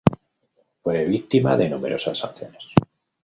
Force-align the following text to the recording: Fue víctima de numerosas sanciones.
Fue 0.81 1.05
víctima 1.05 1.55
de 1.55 1.69
numerosas 1.69 2.17
sanciones. 2.17 2.73